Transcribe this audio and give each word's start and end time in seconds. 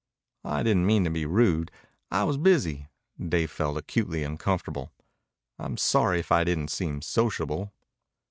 '""I 0.43 0.63
didn't 0.63 0.87
mean 0.87 1.03
to 1.03 1.11
be 1.11 1.27
rude. 1.27 1.69
I 2.09 2.23
was 2.23 2.39
busy." 2.39 2.87
Dave 3.23 3.51
felt 3.51 3.77
acutely 3.77 4.23
uncomfortable. 4.23 4.91
"I'm 5.59 5.77
sorry 5.77 6.17
if 6.19 6.31
I 6.31 6.43
didn't 6.43 6.69
seem 6.71 7.03
sociable." 7.03 7.71